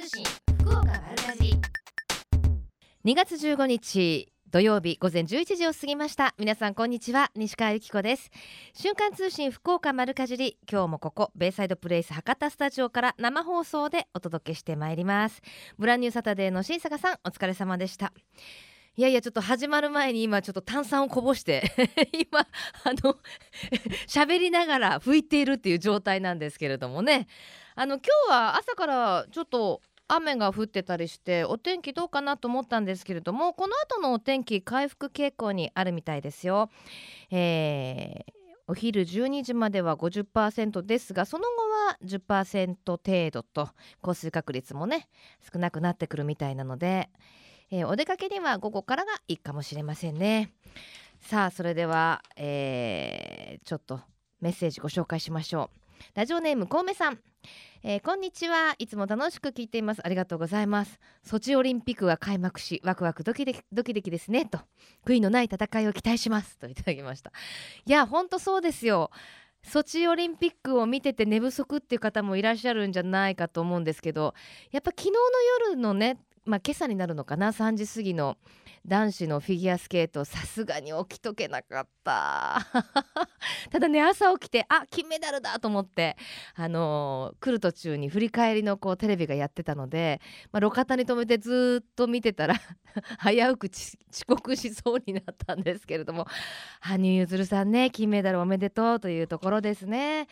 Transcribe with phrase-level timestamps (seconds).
[0.00, 0.24] 通信
[0.62, 1.60] 福岡丸かじ
[3.04, 6.34] 2月15日土曜日午前11時を過ぎました。
[6.38, 7.30] 皆さんこんにちは。
[7.36, 8.30] 西川由紀子です。
[8.72, 10.56] 瞬間通信福岡丸かじり。
[10.72, 15.42] 今日もここベイサイドプレイス博多スタジオから生放送でお届けしてまいります。
[15.78, 18.14] ブランニューサタデーの新坂さんお疲れ様でした。
[18.96, 21.62] いやいやちょっと始まる前に今ちょっと炭酸をこぼして
[22.12, 22.46] 今あ
[23.04, 23.18] の
[24.08, 27.28] 喋りながら拭いているっていう状態なんですけれどもね。
[27.76, 29.80] あの今日は朝からちょっと
[30.12, 36.70] 雨が降ってたりしてお天気どうかなと思ったんですけれどもこの後のお天気回復傾向にあるみたいですよ。
[37.30, 41.48] えーお昼12時までは50%ですがその後
[41.88, 43.68] は10%程度と
[44.00, 45.08] 降水確率もね
[45.52, 47.10] 少なくなってくるみたいなので、
[47.72, 50.52] えー、お出かけには午後からがいいかもしれませんね
[51.20, 54.02] さあそれでは、えー、ちょっと
[54.40, 55.79] メッセージご紹介しましょう
[56.14, 57.18] ラジオネームコウメさん。
[57.82, 58.74] えー、こんにちは。
[58.78, 60.00] いつも楽しく聞いています。
[60.04, 61.00] ありがとうございます。
[61.22, 64.46] ソチオリンピックが開幕しワクワクドキドキドキドキですね。
[64.46, 64.60] と
[65.04, 66.58] 悔いのない戦いを期待します。
[66.58, 67.32] といただきました。
[67.86, 69.10] いやほんとそうですよ。
[69.62, 74.34] ソチオリンピックを見てて寝不足っていう方もいらっしゃるんじゃないかと思うんですけど
[74.70, 75.18] やっぱ昨日の
[75.68, 78.38] 夜のねまあ今朝になるのかな？3時過ぎの
[78.86, 82.66] 男子のフィギュアスケートさすがに起きとけなかった。
[83.70, 86.16] ただね朝起きてあ金メダルだと思って
[86.54, 90.20] あのー、来る途中に振り返りのこうテレビがやってたので、
[90.50, 92.54] まあ、路肩に止めてずっと見てたら
[93.22, 96.26] 危うく遅刻しそうになったんですけれども
[96.80, 100.26] 羽生結弦さんね金メダルおめでとうというところですね。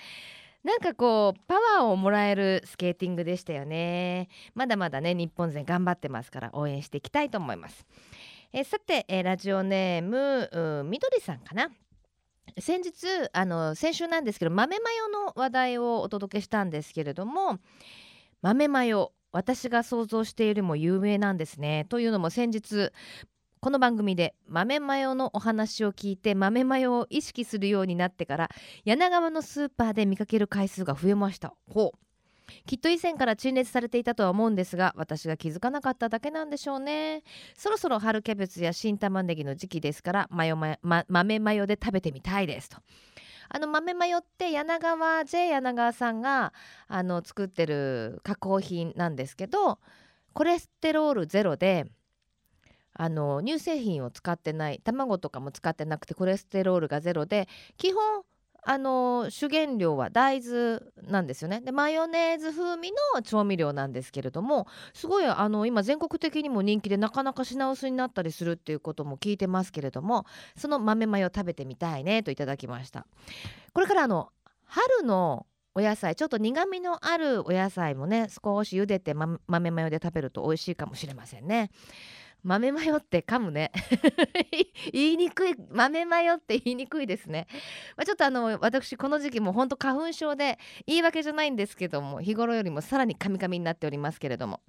[0.64, 4.28] なんかこうパワーをもらえるスケーティングでしたよね。
[4.54, 7.86] まだまだね日本勢頑張ってますから応援していきたいと思います。
[8.50, 11.70] えさて、えラジオネームみどりさんかな。
[12.58, 17.58] 先日あの先週なんですけど豆マヨの話題をお届けしたんですけれども
[18.41, 21.84] 豆マヨ私が想像しているよりも有名なんですね。
[21.91, 22.91] というのも先日
[23.60, 28.50] この番組で豆マヨのお話を聞いて豆マヨを意識するようになってから
[28.86, 31.53] 柳川のスーパーで見かける回数が増えました。
[31.70, 32.07] ほう。
[32.66, 37.22] きっと以前から陳列されていたとは思うんですが私が気づかなかっただけなんでしょうね。
[37.56, 42.78] そろそろ春キャベツや新玉ねぎの時期ですからマヨマま、豆マヨで食べてみたいですと。
[43.50, 46.53] あの豆マヨって柳川 J 柳川さんが
[46.86, 49.78] あの作ってる加工品なんですけど
[50.34, 51.86] コレステロールゼロで
[52.92, 58.22] あの乳製品を使ってない卵とかも使ってなくてコレステロールがゼロで基本
[58.70, 61.62] あの主原料は大豆なんですよね。
[61.62, 73.06] でマヨネーズ風味の調味料なんですけれどもすごいあの今全国的にも人気でなかなか品薄になったりするっていうことも聞いてますけれどもその豆マヨ食べてみたいねといただきました。
[73.72, 74.28] これからあの
[74.66, 81.70] 春のお野菜ちょっと苦みのあるお野菜もね少し茹でて、ま、豆マヨで食べると美味しいかもしれませんね。
[82.43, 83.72] 豆マヨって噛むね。
[84.93, 87.47] 言いにくい豆マヨって言いにくいですね、
[87.97, 94.60] まあ、ちょっとあの私この時期も本当花粉症で言い訳じゃないんですけども日頃よりもさらにカミカミになっておりますけれども。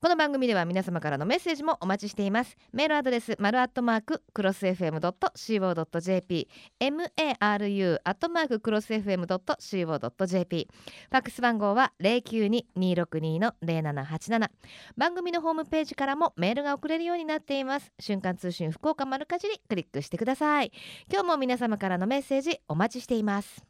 [0.00, 2.56] この番組では皆様からのメッセージもお待ちしています。
[2.72, 6.48] メールアドレスマルアットマーククロス FM.co.jp
[6.80, 10.68] maru アットマーククロス FM.co.jp
[11.10, 14.48] ファックス番号は092-262の0787
[14.96, 17.90] 番組のホームページからもメールが送れるようになっています。
[17.98, 20.70] 瞬間通信福岡丸かじりクリックしてください。
[21.12, 23.64] 今日も皆様からのメッセージお待ちしています。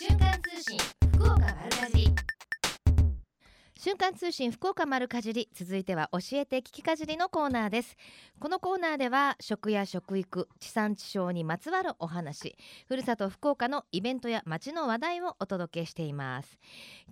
[0.00, 0.78] 瞬間通信
[1.12, 2.17] 福岡丸かじり。
[3.80, 7.96] 瞬間通信福岡丸かじり続いては教えて聞きかじりのコーナーです。
[8.40, 12.56] このコーナーでは食や食育地産地消にまつわるお話
[12.88, 16.58] ふるさと福岡のイベントや街の話題をお届けしています。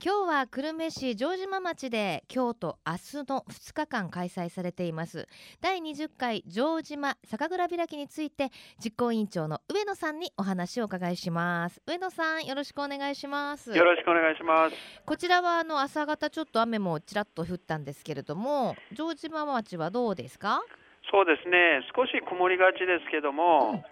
[0.05, 2.99] 今日は久留米市城島町で今日と明日
[3.29, 5.29] の2日間開催されています。
[5.61, 8.51] 第20回城島酒蔵開きについて
[8.85, 11.81] 実行委員長の上野さんにお話を伺いします。
[11.87, 13.71] 上野さんよろしくお願いします。
[13.71, 14.77] よろしくお願いします。
[15.05, 20.63] こちらはあの朝方ちょっとと雨もちらっと降ったんですけれども城島町はどうですか？
[21.11, 21.83] そうですね。
[21.95, 23.85] 少し曇りがちですけども、うん。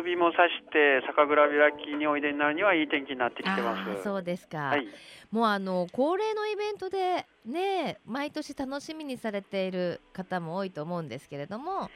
[0.00, 4.02] 薄日もさして酒蔵開きにおいでになるにはいい天気になってきてます。
[4.04, 4.86] そうですか、はい、
[5.32, 11.90] もうあの恒例のイベントでね毎年楽しみにされている方も多いと思うんですけれども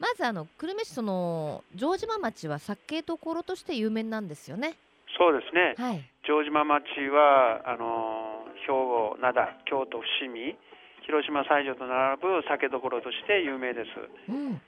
[0.00, 4.74] まずあの久留米市その城島町は酒どころとして有名なんですよね。
[5.18, 10.58] そうですね、はい、城島町はあの兵庫、灘、京都、伏見、
[11.06, 13.94] 広島、西条と並ぶ酒どころとして有名です。
[14.28, 14.60] うん。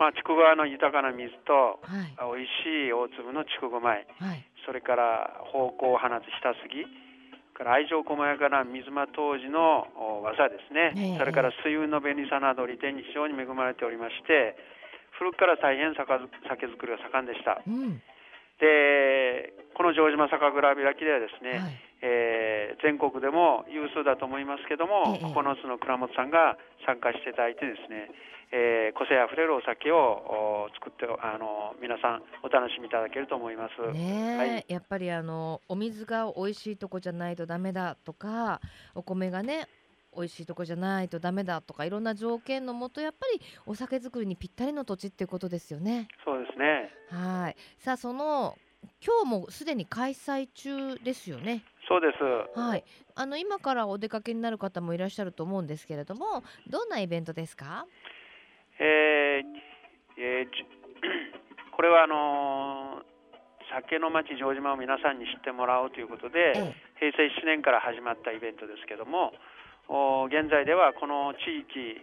[0.00, 6.88] まあ、筑後川の豊かな水と、はい、美味しい大粒の筑後米、はい、それから芳香を放つ下杉
[7.54, 9.86] から愛情細やかな水間当時の
[10.24, 14.56] 技ですね、それから水運の便利さなど利点に非常に恵まれておりまして
[15.18, 16.08] 古くから大変酒
[16.48, 17.62] 酒造りが盛んでした。
[17.62, 18.02] うん、
[18.60, 28.12] でこの城島酒蔵開きではですね、はい、えー、全国でも有数だと思いますけども、ええ、9つの蔵元さんが参加していただいてですね、
[28.52, 33.80] えー、個性あふれるお酒を作ってあの皆さんお楽しみいただけると思います。
[33.92, 38.60] ね、はい、やっぱりあのお水が美味しいとこじゃないとダメだとか
[38.94, 39.66] お米がね
[40.14, 46.08] 美味しいとこじゃないとダメだとかいろんな条件のもとやっぱりお酒作りにぴったりの土地っていうことですよね。
[46.24, 46.90] そうですね。
[47.10, 47.56] はい。
[47.78, 48.56] さあその
[49.04, 51.62] 今日もすでに開催中ですよね。
[51.88, 52.58] そうです。
[52.58, 52.84] はい。
[53.14, 57.86] あの今からお出かけになる方もいらっしゃると思うんですけれども、どんなイベントですか？
[58.78, 59.44] えー、
[60.18, 60.46] えー、
[61.76, 69.32] これはあのー、酒の町城島を皆さんに知ってもらおうということで、ええ、平成7年から始まったイベントですけども、
[70.32, 72.00] 現在ではこの地域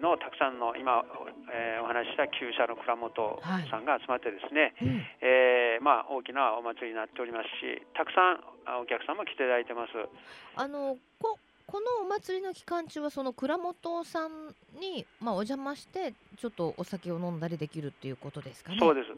[0.00, 1.04] のたくさんの今、
[1.52, 9.92] えー、お話しした旧社の蔵元さんが集まってですね、はいうん、えー、まあ、大きなお祭りになっておりますしたくさんお客さんも来ていただいてます。
[10.56, 18.78] あのここのお祭りの期間中はその蔵元さんに、まあ、お邪魔してちょっとお酒を飲んだりできるっていうことですかね。
[18.78, 19.08] そうです。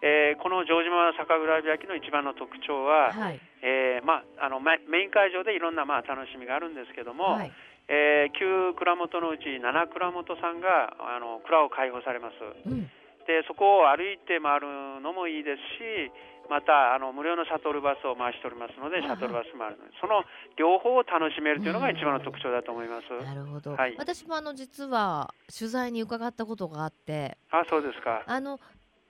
[0.00, 7.52] えー、この城島酒蔵開きの一番の特徴は、はい、えー、まあ、あのメイン会場でいろんな、まあ、楽しみがあるんですけども、はい、
[7.88, 12.36] えー、旧蔵元のうち7蔵元さんがあの蔵を開放されます、
[12.68, 12.86] うん、
[13.26, 16.12] でそこを歩いて回るのもいいですし
[16.48, 20.24] またあの無料のシャトルバスを回しておりますのでシャトルバスもあるのでその
[20.56, 23.24] 両方を楽しめるというのが一番の特徴だと思います。
[23.24, 27.36] なるほど、はい、私もあの実は取材に伺ったことがあって。
[27.50, 28.24] あそうですか。
[28.26, 28.58] あの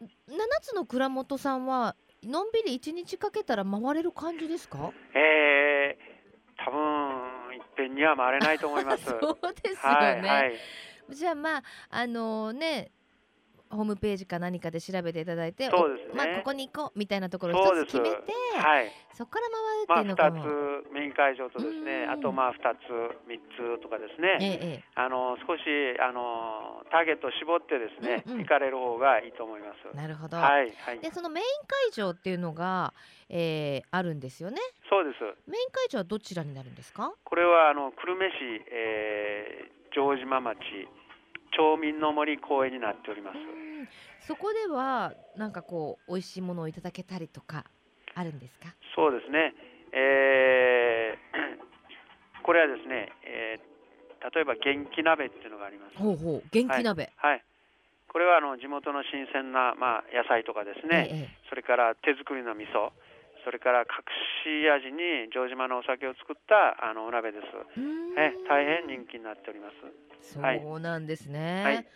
[0.02, 0.08] 7
[0.62, 4.92] つの蔵元さんはのんびり1日かけたら回れる感じですか？
[5.14, 9.06] えー、多分いっぺんには回れないと思います。
[9.10, 10.54] そうですよね、はいはい、
[11.10, 12.90] じゃあまああのー、ね
[13.70, 19.48] ホームページか何かで調べていただいて、そうですね、まあ、ここに行こうみたいなところを一つ決めて、はい、そこから
[19.86, 22.90] 回るっていうのがまあ、2つメイン会場とですねあとまあ2つ
[23.28, 25.62] 3つとかですね、ええ、あの少し
[26.00, 29.96] あのターゲットを絞ってですね、うんうん、行かれる方がいいと思います。
[29.96, 32.94] なるほど、はいはい、でそのメイン会場っていうのが、
[33.28, 34.56] えー、あるんですよね。
[34.88, 35.20] そうです。
[35.50, 37.12] メイン会場はどちらになるんですか？
[37.24, 40.56] これはあの久留米市、えー、城島町
[41.56, 43.38] 町民の森公園になっております。
[44.26, 47.64] そこではなんかこう美味しいものをいただけたりとか
[48.14, 48.74] あるんですか？
[48.94, 49.54] そうですね。
[49.92, 55.96] えー、これはですね、えー、例えば元気鍋っていうのがあります。
[55.96, 57.12] ほうほう元気鍋。
[57.16, 57.44] はい、はい
[58.10, 62.88] これはあの地元の新鮮な、まあ、野菜とかですね、ええ、それから手作りの味噌
[63.48, 63.86] それから隠
[64.44, 67.46] し味に城島のお酒を作ったあのお鍋です。
[68.18, 69.70] え大変人気になっておりま
[70.20, 70.34] す。
[70.34, 71.62] そうなんですね。
[71.64, 71.86] はい、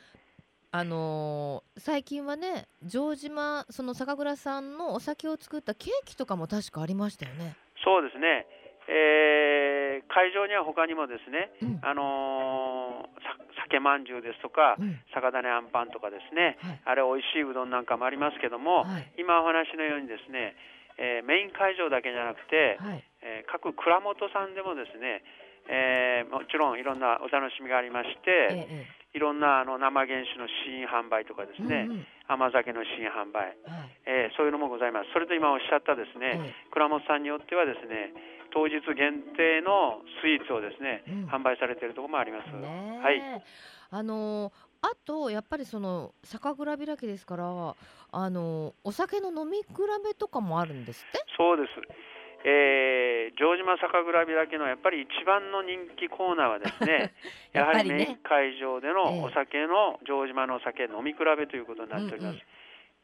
[0.70, 7.54] あのー、最近はね城島その酒蔵さんのお酒を作ったケーキとかも確かありましたよね。
[7.84, 8.46] そうですね。
[8.88, 13.22] えー、会場には他にもですね、うん、あのー、
[13.68, 20.56] 酒まんじゅうですとか、うん、酒種あんパンとかですね、はい、あれ美味しいうどんなんかもありますけども、はい、今お話のようにですね、
[20.98, 25.22] えー、メイン会場だけじゃなくて、はい、えー、各蔵元さんでもですね
[25.68, 35.12] えー、もちろんいろんなお楽しみがありまして、ええ、いろんなあの生原酒の試飲販売とかですね、うんうん、甘酒の試飲販売、はい、えー、そういうのもございます。
[35.12, 38.10] それと今おっしゃったですね、倉本さんによってはですね、
[38.50, 42.50] 当日限定のスイーツをですね、うん、販売されているところもあります。
[42.50, 43.22] はい。
[43.90, 47.76] あのーあとやっぱりその酒蔵開きですから
[48.12, 49.66] あのお酒の飲み比
[50.04, 51.24] べとかもあるんですって？
[51.36, 51.70] そうです。
[52.44, 57.14] えー、城島酒蔵開きのやっぱり一番の人気コーナーはですね
[57.54, 62.34] やはりメイン会場でのお酒の城島のお酒飲み比べということになっております。
[62.34, 62.42] うんうん、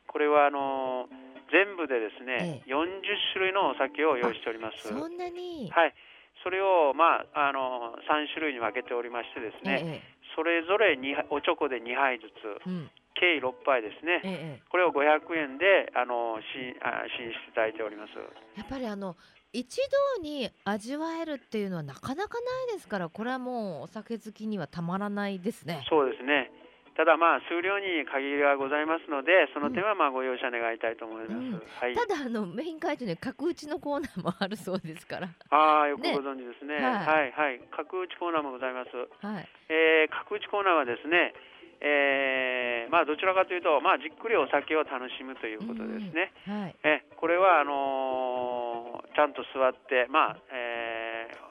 [0.08, 3.00] これはあのー、全部でですね、ええ、40
[3.32, 4.88] 種類のお酒を用意しております。
[4.88, 5.70] そんなに？
[5.70, 5.94] はい。
[6.42, 10.02] それを、まあ、あの3種類に分けておりましてですね、え、
[10.38, 10.94] それぞれ
[11.34, 12.86] おちょこで2杯ずつ、うん、
[13.18, 18.14] 計6杯ですね、ええ、これを500円であのしあ試飲していただいております。
[18.54, 19.16] やっぱりあの
[19.52, 19.80] 一
[20.16, 25.84] 度に味わえるっていうのはなかなかないですからこれはもうお酒好きにはたまらないですね。
[25.90, 26.52] そうですね
[26.98, 31.62] ただまあ数量に限りがございますのでその点はまあご容赦願いたいと思います、うん。
[31.62, 35.30] はい、ただあのメイン会場に角打ちのコーナーもあるそうですから。
[35.54, 37.62] ああよくご存知ですね、ね、はい、はいはい。
[37.70, 38.90] 角打ちコーナーもございます、
[39.22, 39.46] はい。
[39.70, 41.38] えー、角打ちコーナーはですね
[41.80, 46.34] えーまあ、どちらかというと、まあ、じっくりお酒を楽しむということですね。
[46.42, 50.67] はい、えこれはあのー、ちゃんと座って、まあえ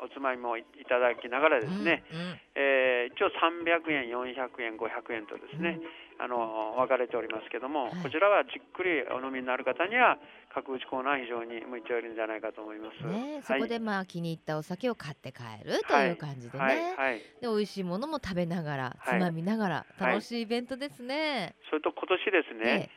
[0.04, 5.80] おつまみもいただきながらですね、うんうん、えー、一応300円400円500円とですね、
[6.20, 10.18] うん、あの分かれておりますけども、はい、こちらはじっくりお飲みになる方には
[10.54, 22.90] 角打ちコーナー非常に向いているんじゃないかと思います、ね、そこでまあ気に入ったお酒を買って帰るという感じでね、はいはい、で美味しいものも食べながらつまみながら楽しいイベントですね、それと今年ですね、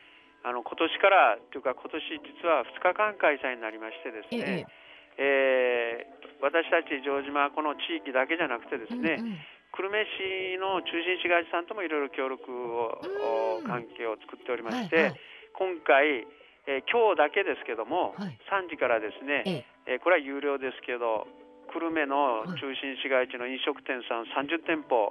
[0.43, 2.01] あの今年からというか今年
[2.41, 4.80] 実は2日間開催になりましてですね、え
[5.21, 9.37] えー、私たち城島この地域だけじゃなくてですね、うんうん。
[9.77, 15.21] 久留米市の中心市街地さんともいろいろ協力を、関係を作っておりまして、はいはい、
[15.53, 16.25] 今回、
[16.65, 20.01] えー、今日だけですけども、はい、3時からですね、ええ。
[20.01, 21.29] ー、これは有料ですけど
[21.69, 25.07] 久留米の中心市街地の飲食店さん30店舗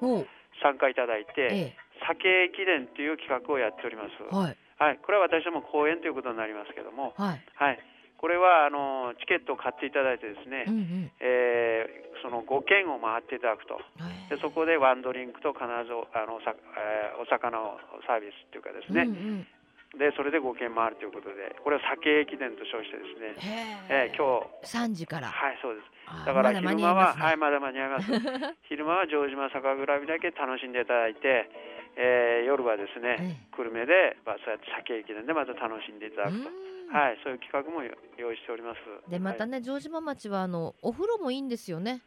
[0.61, 4.19] 参加いただいて、酒駅伝という企画をやっております。
[4.35, 4.57] はい。
[4.81, 7.79] はい、これは私ども公演ということになりますけども、はい、はい、
[8.20, 13.80] これはあのチケットを買っていただいてですね、うんうん、えー、その5軒を回っていただくと、
[14.28, 19.48] でそこでワンドリンクと必ずあのさ、えー、お魚をサービスっていうかですね、うん
[19.96, 19.98] うん。
[19.98, 24.68] でそれで5軒回るということでこれは酒駅伝と称してですね、えー、今日。
[24.68, 25.32] 3時から。
[25.32, 25.88] はいそうです。
[26.28, 28.12] だから昼間は、ね、はいまだ間に合います。
[28.68, 31.48] 昼間は城島酒蔵だけ楽しんでいただいて
[31.96, 36.48] えー、夜はですね、久留米で、まあ、そうやって酒駅伝でまた楽しんでいただくと。
[36.92, 37.82] はい、そういう企画も
[38.18, 39.11] 用意しております。
[39.11, 42.02] で、またね、はい、城島町は、あの、お風呂もいいんですよね。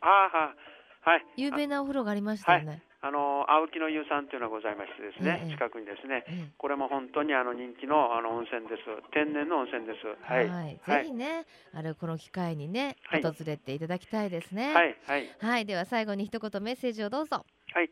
[0.00, 0.54] ああ、
[1.02, 1.24] はい。
[1.36, 2.66] 有名なお風呂がありましたよね。
[2.66, 8.82] はい、あの青木の湯さんというのがございましてですね、ええ、近くにですね、え、これも本当にあの人気のあの温泉です。
[9.12, 10.06] 天然の温泉です。
[10.22, 10.48] はい。
[10.48, 11.44] はい、ぜひね、
[11.74, 14.72] あれこの機会にね、訪れていただきたいですね。
[14.72, 15.28] はいはい。
[15.40, 17.44] はい、では最後に一言メッセージをどうぞ。
[17.74, 17.90] はい。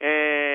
[0.00, 0.51] えー、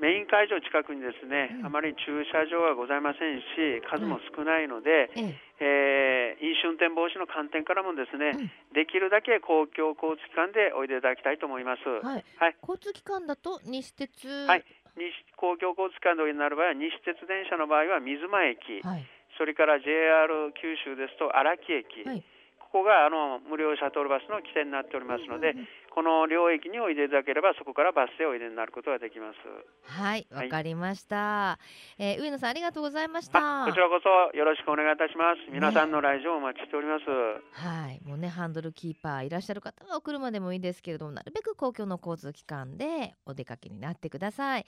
[0.00, 11.84] メイン会場近くにですね、うん、あまり駐車場はございませんし数も少ないので、うん、えー、飲酒運転防止の観点からもですね、うん、できるだけ公共交通機関でおいでいただきたいと思います。
[11.84, 12.24] はい。
[12.40, 14.24] はい、交通機関だと西鉄。
[14.48, 14.64] はい。
[14.96, 19.04] 西公共交通機関でおいでになる場合は西鉄電車の場合は水間駅、はい、
[19.36, 20.26] それから JR
[20.56, 22.08] 九州ですと荒木駅。
[22.08, 22.24] はい
[22.70, 25.58] ここがあの無料シャトルバスの起点になっておりますので、
[25.90, 29.38] この領域においでいただければそこからバスでおいでになることができます。
[29.82, 31.58] はいわかりました、は
[31.98, 33.66] い、えー、上野さんありがとうございました。
[33.66, 35.52] こちらこそよろしくお願いいたします。
[35.52, 37.12] 皆さんの来場お待ちしております、ね、
[37.52, 38.00] はい。
[38.04, 44.66] もうねハンドルキーパーいらっしゃる方はお車でもいいですけれどもなるべく公共の交通機関でお出かけになってください、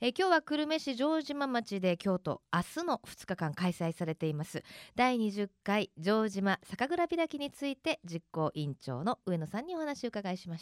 [0.00, 4.62] えー、今日は久留米市城島町で京都明日の2日間開催されています。
[4.96, 10.61] 第20回城島酒蔵開きについて実行委員長の上野さんにお話を伺いしまし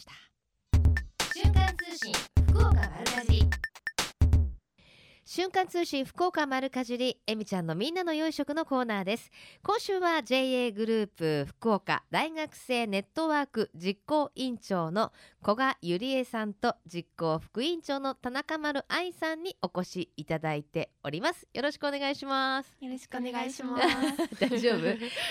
[1.33, 2.30] 瞬間通信。
[5.33, 9.31] 瞬間通信福岡丸かじりえみちゃんのみんなの良い食のコーナーです。
[9.63, 21.47] 今週は JA グループ福岡大学生ネットワーク実行委員長の古賀ゆりえさんと実行副委員長の田中丸愛さんにお越しいただいております。
[21.53, 22.75] よろしくお願いします。
[22.81, 23.85] よろしくお願いします。
[24.37, 24.81] 大丈夫？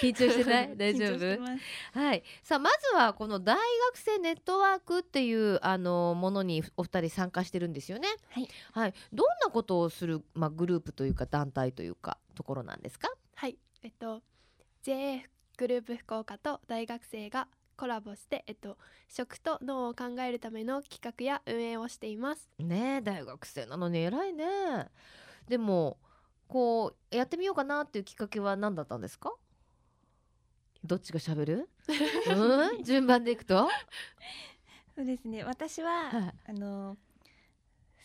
[0.01, 0.77] 緊張してない？
[0.79, 2.01] 大丈夫？
[2.01, 2.23] はい。
[2.43, 8.09] さあまずはこの大学生ネットワークっていうあのものにお二人参加してるんですよね。
[8.31, 13.09] はい、はい、どんなことをする、まあ、グループというか団体というかところなんですか？
[13.35, 13.59] はい。
[13.83, 14.23] えっと
[14.83, 15.23] JA
[15.59, 18.77] グループ福岡と大学生がコラボして、えっと、
[19.09, 22.49] 食と脳を考えるための企画や運営をしています。
[22.59, 24.45] ね大学生なのに偉いね。
[25.49, 25.99] でも
[26.47, 29.33] こうやってみようかなっていうきっかけは何だったんですか？
[30.83, 31.69] どっちが喋る、
[32.35, 33.69] うん、順番でいくと？
[34.97, 35.45] そうですね。
[35.45, 36.97] 私は、はい、あの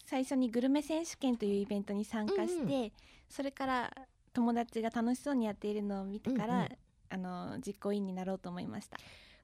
[0.06, 2.92] 最初にグルメ選手権というイベントに参加して、うんうん、
[3.28, 3.94] それから
[4.34, 6.70] 友達が楽しそうにやっているのを見てから、うんうん、
[7.10, 8.98] あの実行委員になろうと思いました。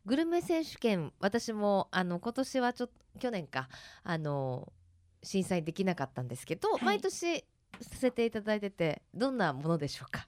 [0.05, 2.89] グルメ選手権私もあの今年はちょ
[3.19, 3.69] 去年か
[4.03, 4.71] あの
[5.23, 7.43] 審査員できなかったんですけど、はい、毎年さ
[7.81, 10.27] せていただいててどんなものでしょうか？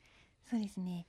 [0.50, 1.06] そうですね。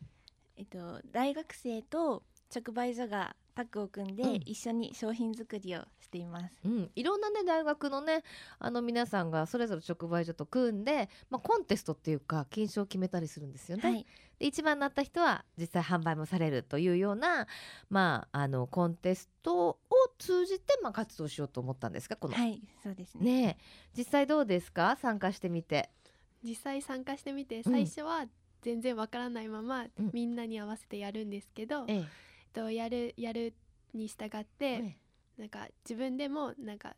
[0.56, 2.22] えっと大学生と
[2.54, 8.24] 直売所がタッグを組んで一緒に商品作りをしています、うん、いろんなね大学のね
[8.58, 13.82] あの皆さんがそれぞれ直売所と組んで、まあ、コンテストっていうか金賞を決めたりするんですよね。
[13.82, 14.06] はい、
[14.40, 17.46] で一番になった人は実際販売もされるというような、
[17.90, 19.78] まあ、あのコンテストを
[20.18, 22.34] 通じて、まあ、活動しようと思ったんですかこの。
[22.34, 23.24] はいそうですね。
[23.24, 23.58] ね
[23.96, 24.96] 実際どうですか？
[25.00, 25.90] 参加してみて。
[26.42, 28.26] 実際参加してみて最初は
[28.62, 32.04] 全然わからないまま、うん、みんなに合わせてやるんですけど、ええ
[32.54, 33.52] とやるやる
[33.92, 34.96] に従って、
[35.36, 36.96] なんか自分でもなんか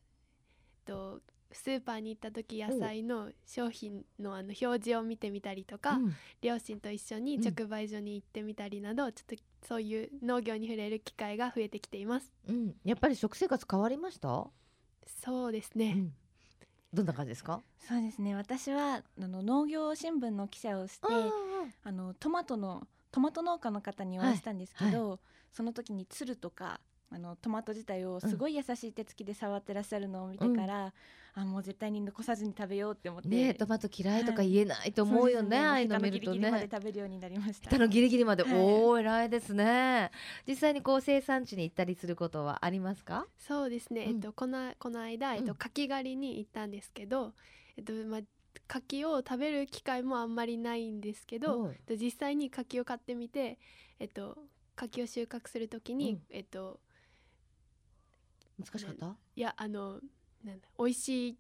[0.85, 1.21] と
[1.53, 12.33] スーパーに行った時野菜の商品のあの表示を見てみたりとか、うん、両親と一緒に直売所に行ってみたりなどちょっとそういう農業に触れる機会が増えてきています。
[12.49, 14.49] うん、やっぱり食生活変わりました？
[15.23, 15.95] そうですね。
[15.97, 16.13] うん、
[16.93, 17.63] どんな感じですか？
[17.79, 18.35] そうですね。
[18.35, 21.07] 私はあの農業新聞の記者をして、
[21.85, 22.87] あのトマトの
[23.17, 25.09] トマト農家の方にお会いしたんですけど、はい。
[25.13, 25.19] はい、
[25.51, 26.81] その時に鶴とか
[27.11, 30.93] あのトマト自体をすごい優しい手つきで触ってらっしゃるのを見てから、
[31.35, 36.51] うん、あもう絶対に残さずに食べようって思ってねトマト嫌いとか言えないと思うよね、はい、ああいうの見るとね。
[36.51, 37.71] まで食べるようになりました。
[37.71, 40.11] 下のギリギリまで、はい、おお偉いですね。
[40.47, 43.27] 実際にこう生産地に行ったりすることはありますか？
[43.39, 47.33] そうですね、うん、えっとこのこの間えっと柿狩りに行ったんですけど、
[47.79, 48.21] えっとまあ
[48.69, 53.59] 柿を食べる機会もあんまりないんですけど、実際に柿を買ってみて、
[53.99, 54.39] えっと、
[54.75, 56.81] 柿を収穫するときに、うん、えっと、
[58.59, 59.17] 難しかった？
[59.35, 60.01] いやあの
[60.45, 61.39] なんだ美味しい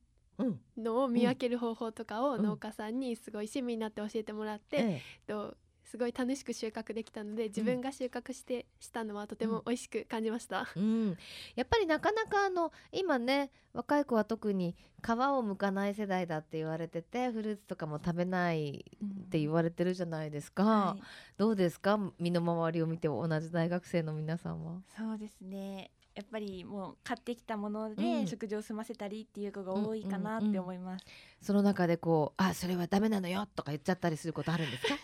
[0.76, 5.02] のを見分ける方法とかを農家さんにすごい親身になって教えてもらって、ええ。
[5.26, 5.56] と
[5.87, 11.16] すごい楽しく収穫できたので自分が収穫して、したのはとても美味しく感じました、うん、
[11.55, 20.69] やっぱりなかなかあの今ね若い子は特に皮を剥かない世代だって言われててフルーツとかも食べないって言われてるじゃないですか、うん。
[20.71, 21.02] はい、
[21.37, 21.99] どうですか？
[22.19, 24.81] 身の回りを見て同じ大学生の皆さんは。
[24.97, 31.04] そうですねやっぱりもう買ってきたもので食事を済ませたりっていう子が多いかなって思います、
[31.42, 34.94] その中でこうあそれはダメなのよとか言っちゃったりすることあるんですか？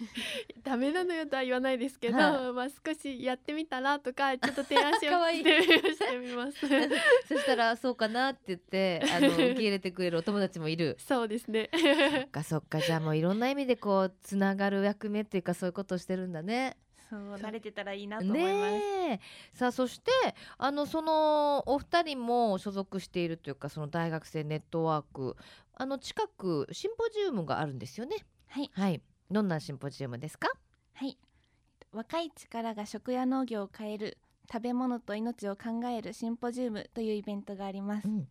[0.64, 6.58] ダメなのよとは言わないですけど、はあ、まあ少しやってみたらとかちょっと提案し ようしてみます。
[7.28, 10.96] そしたらそうかなって言ってあの受け入れてくれるお友達もいる。
[10.98, 11.68] そうですね。
[11.74, 12.80] そっかそっか。
[12.80, 16.78] じゃあもういろんな意味でこうつながる役目っていうかそういうことをしてるんだね
[17.12, 18.48] そう慣れてたらいいなと思いま
[19.52, 19.58] す。
[19.58, 20.10] さあそして
[20.56, 25.36] あのそのお二人も所属しているというかその大学生ネットワーク
[25.74, 28.16] あの近くシンポジウムがあるんですよね。
[28.48, 28.70] はい。
[28.72, 29.02] はい。
[29.30, 30.48] どんなシンポジウムですか？
[30.94, 31.18] はい。
[31.92, 34.18] 若い力が食や農業を変える
[34.50, 38.08] 食べ物と命を考えるシンポジウムというイベントがあります。
[38.08, 38.28] うん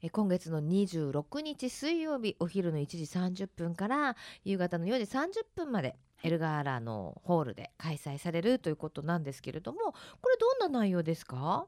[0.00, 2.98] え今月の26日水曜日お昼の1時
[3.44, 9.78] 30分から夕方の4時30分までエルガーラのホールで開催されるということなんですけれども
[10.20, 11.66] これどんな内容ですか？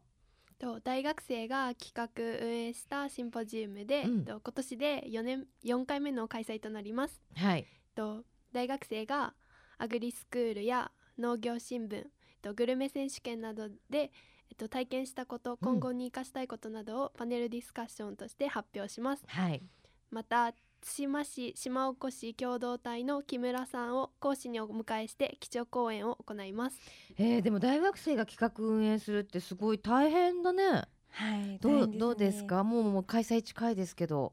[0.59, 7.23] と大学生が企画運営したシンポジウムで、うん、と今年で4年4回目の開催となります。
[7.35, 9.35] はい、と大学生が
[9.79, 12.05] アグリスクールや農業新聞
[12.43, 14.13] とグルメ選手権などで、
[14.51, 19.25] えっと、体験したこと今後に生かしたいことなどをパネルディスカッションとして発表します。
[19.29, 19.63] はい、
[20.11, 26.79] また対馬市島おこし共同体の木村さんを講師にお迎えして基調講演を行います。
[27.19, 30.85] えー、でも大学生が企画運営するってすごい大変だね。
[31.11, 31.59] はい。
[31.61, 32.65] どう、ね、どうですか？
[32.65, 34.33] もうもう開催近いですけど、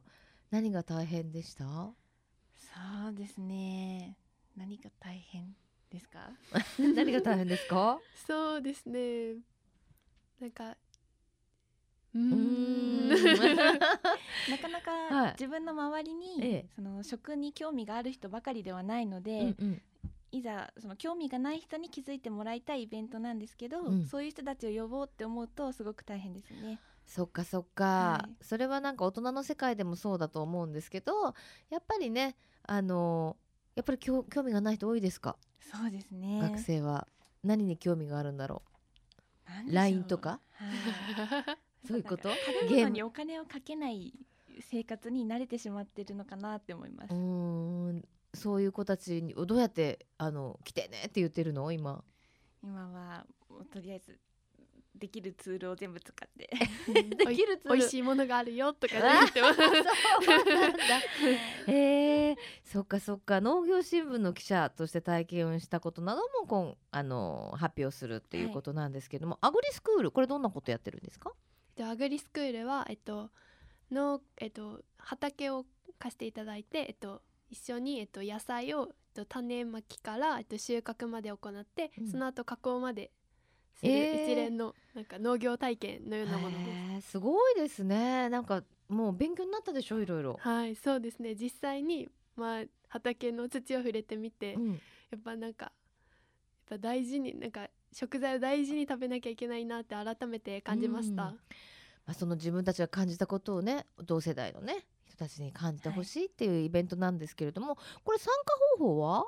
[0.52, 1.66] 何が大変でした？
[1.66, 1.94] そ
[3.10, 4.18] うですね。
[4.56, 5.56] 何が大変
[5.92, 6.32] ですか？
[6.80, 8.00] 何が大変ですか？
[8.26, 9.36] そうですね。
[10.40, 10.78] なんか
[12.18, 13.10] うん。
[13.10, 19.82] なかなか自分の周りに、その食に興味がある人ばかりではないので、うんうん、
[20.32, 26.80] いざその興味がない人に気づいてもらいたいイベントなんですけど、うん、そういう人たちを呼ぼうって思うとすごく大変ですね。
[27.06, 31.34] そっかそっか、はい、それはなんか大人の世界でもそうだと思うんですけど
[31.70, 33.38] やっぱりねあの
[33.76, 35.38] やっぱり興味がない人多いですか？
[35.62, 36.40] そうですね。
[36.42, 37.08] 学生は。
[37.44, 38.64] 何に興味があるんだろ
[39.68, 39.74] う。
[39.74, 40.40] LINE とか、は
[41.54, 42.30] いそういうこと？
[42.30, 44.14] 食べ物にお金をかけない
[44.62, 47.14] 生活に慣れてしまってるのかなって思います。
[47.14, 48.04] うん。
[48.34, 51.72] そういう子たちにどうやってあの来てねって言ってるの？
[51.72, 52.04] 今。
[52.64, 53.26] 今は
[53.72, 54.20] とりあえず
[54.96, 56.50] できるツールを全部使って。
[56.92, 57.78] できるツール。
[57.78, 59.60] 美味しいものがあるよとか 言ってます
[61.68, 63.40] えー、そっかそっか。
[63.42, 71.32] 農業新聞の記者として体験をしたことなども今あの発表するっていうことなんですけども、はい、アグリスクールこれどんなことやってるんですか？
[71.78, 73.30] でアグリスクールは、えっと
[73.92, 75.66] のえっと、畑を
[76.00, 83.12] 貸していただいて、えっと、一緒に、えっと、野菜を、えっと、種まきから、えっと、収穫まで行って、うん、その後加工まで
[83.80, 87.12] する一連の、なんか農業体験のようなものです。
[87.12, 88.28] すごいですね。
[88.30, 90.38] なんかもう勉強になったでしょいろいろ。
[90.40, 91.36] はいそうですね。
[91.36, 95.74] 実際に、まあ、畑の土を触れてみて、うん、やっぱなんかやっ
[96.70, 97.68] ぱ大事になんか
[98.00, 101.24] 食材を大事に食べなきゃいけないなって改めて感じました。
[101.24, 101.34] ま
[102.06, 109.26] あ、その自分たちが感じたことをね同世代のね人たちに感じてほしいっていうイベントなんですけれども、はい、これ参加方法は？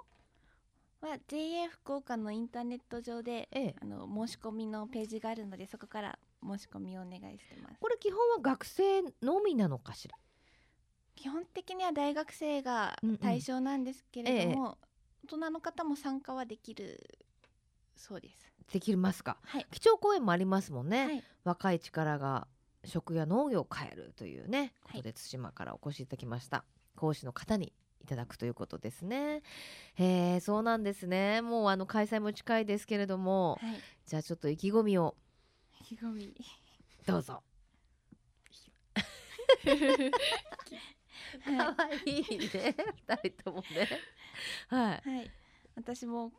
[1.01, 7.79] は JA 福岡のインターネット上で、ええ、あの申し込みのページがあるのでそこから申し込みをお願いしてます。
[7.79, 10.15] これ基本は学生のみなのかしら？
[11.15, 14.75] 基本的には大学生が対象なんですけれども、うんうんえ、
[15.25, 17.19] 大人の方も参加はできる
[17.97, 22.47] そうですできますか、はい、基調講演もありますもんね、はい、若い力が
[22.85, 26.63] 食や農業を変えるというねことで対馬からお越しいただきました
[26.95, 29.41] 講師の方にいただくということですね。
[29.95, 31.41] へえそうなんですね。
[31.41, 35.15] もうあの開催も近いですけれども、はい、じゃあちょっと意気込みを
[35.81, 36.33] 意気込み
[37.05, 37.43] どうぞ。
[41.45, 42.75] 可愛いね
[43.07, 43.87] 二人ともね。
[44.69, 45.09] はい。
[45.09, 45.31] はい。
[45.75, 46.31] 私も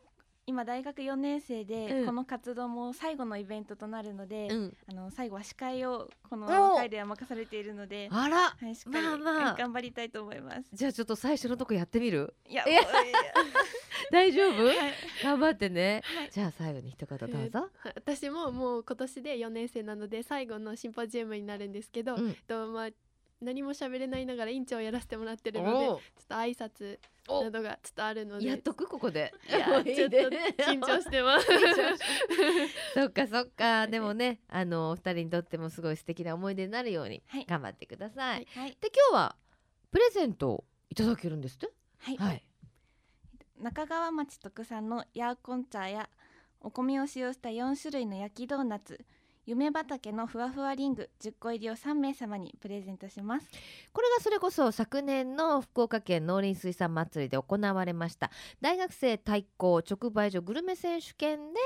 [0.47, 10.63] 今大学4年生で、この活動も最後のイベントとなるので、うん、あの最後は司会をこの会では任されているのであら、はい、しっかり、まあまあ、頑張りたいと思います。
[10.73, 12.33] じゃあちょっと最初のとこやってみる？
[12.47, 12.65] いや
[14.11, 14.75] 大丈夫、はい、
[15.23, 22.89] 頑張ってね、はい、じゃあ最後に一言どうぞ、えー、私ももう今年で4年生なので最後のシンポジウムになるんですけど、うん、とまあ
[23.41, 28.47] 何も喋れないながら院長をやらせてもらってるのでちょっと挨拶などがちょっとあるので。
[28.47, 29.33] やっとくここで。
[29.49, 30.17] いや ちょっと
[30.63, 31.47] 緊張してます。
[32.93, 33.87] そっかそっか。
[33.87, 39.35] でもねあのお二人にとってもすごい素敵な思い出になるように頑張ってください、はい、で今日は
[39.91, 41.69] プレゼントをいただけるんですって？
[41.99, 42.43] はい、はい、
[43.59, 46.09] 中川町特産のヤーコン茶や
[46.59, 49.05] お米を使用した4種類の焼きドーナツ
[49.45, 53.47] 夢畑のふわふわリング10個入りを3名様にプレゼントします。
[53.91, 58.31] これがそれこそ昨年の福岡県農林水産祭りで行われました。
[58.61, 61.59] 大学生対抗直売所グルメ選手権で、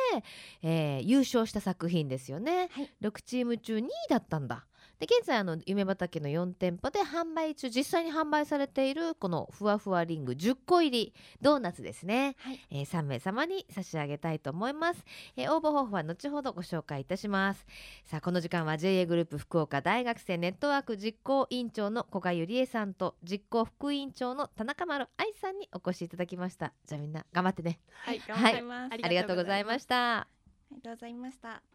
[0.61, 4.65] えー、優勝した作品ですよね、はい、6チーム中2位だったんだ
[4.99, 15.03] で現在あの夢畑の4店舗で販売中実際に販売されているこのふわふわリング10個入りドーナツですね、はい、えー、3名様に差し上げたいと思います、
[15.35, 17.65] えー、応募方法は後ほどご紹介いたします。
[18.05, 26.73] さあこの時間は JA グループ福岡大学生ネットワーク実行委員長の古賀ゆりえさんと実行副委員長の田中丸愛さんにお越しいただきました。
[26.85, 27.79] じゃあみんな頑張ってね。
[27.89, 30.19] はい、頑張ります、ありがとうございました。
[30.19, 30.27] あ
[30.71, 31.74] りがとうございました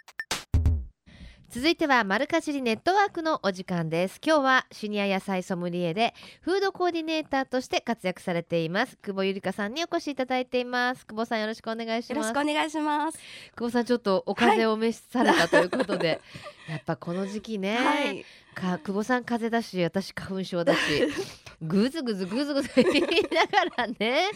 [1.53, 4.21] 続いてはマルカジリネットワークのお時間です。
[4.25, 8.95] 今日はシニア野菜ソムリエでフードコーディネーターとして活躍されています。
[9.01, 11.05] 久保ゆりかさんにお越しいただいています。
[11.05, 12.29] 久保さんよろしくお願いします。
[12.29, 13.19] よろしくお願いします。
[13.57, 16.13] 久保さんちょっとお風邪を召しされたということで、は
[16.69, 20.79] い、やっぱこの時期ね、はい、か久保さん風邪だし私花粉症だし
[21.61, 24.29] ぐずぐずぐずぐず言いながらね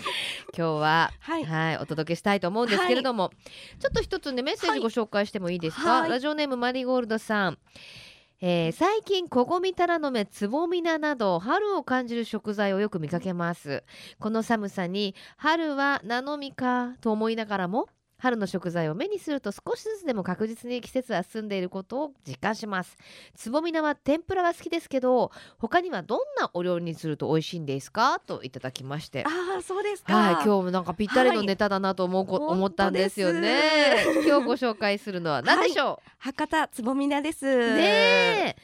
[0.55, 7.57] 今日は、はい、はい、お届けしたいと思うんですけれども、はい、ちょっと一つねメッセージご紹介してもいいですか、はい、ラジオネームマリーゴールドさん。
[8.41, 13.83] えー、最近こごみたらの芽つぼみななど春を感じる食材をよく見かけます。
[14.19, 17.87] この寒さに春は菜の実かと思いながらも
[18.25, 22.97] 春の食材を目にすると少しずつでも確実に季節は進んでいることを実感します。
[23.35, 28.19] つぼみ菜は天ぷらは好きですけど他にはどんなお料理にすると美味しいんですか？
[28.25, 30.15] といただきましてああそうですか。
[30.15, 34.03] はい今日もなんかぴったりのネタだなと思う、はい、思ったんですよね。
[34.25, 37.45] 今日ご紹介するのは何でしょう、はい、博多つぼみ菜です。
[37.45, 38.55] ね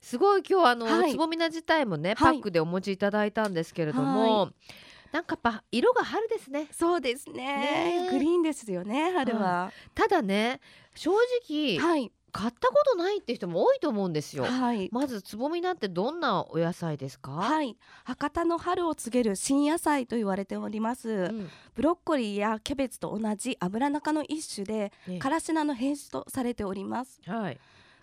[0.00, 4.50] すごい今日あの、はい、つぼみ菜自体もねパックでお持ちいただいたんですけれども、
[5.12, 6.68] なんかやっぱ色が春ですね。
[6.72, 8.04] そうですね。
[8.04, 10.60] ねグリーンですよね春は、ただね
[10.94, 11.12] 正
[11.48, 14.44] 直、はい、買ったことないって人も多いと思うんですよ。
[14.44, 17.32] はい、まずつぼみなってどんなお野菜ですか？
[17.32, 21.08] はい、博多の春を告げる新野菜と言われております。
[21.08, 27.20] うん、ブロッコリーやキャベツと同じ油中の一種で、ね、からし菜の変種とされております。
[27.26, 27.58] はい。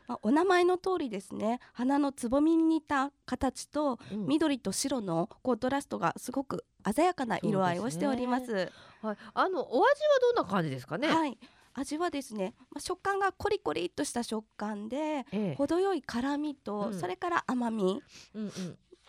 [0.08, 1.60] まあ、お名前の通りですね。
[1.74, 8.46] 花のつぼみに似た形と、緑と白のコントラストがすごく鮮やかな色合いをしております。
[8.46, 8.70] すね、
[9.02, 9.86] はい、あのお味は
[10.22, 11.08] どんな感じですかね？
[11.08, 11.38] はい。
[11.74, 18.02] 味はですね、まあ、食感がコリコリっとした食感で、ええ、程よい辛みと、うん、それから甘み、
[18.34, 18.52] うんうん、